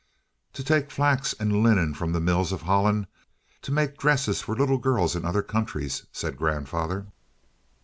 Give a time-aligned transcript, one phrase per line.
[0.53, 3.05] "To take flax and linen from the mills of Holland
[3.61, 7.05] to make dresses for little girls in other countries," said grandfather.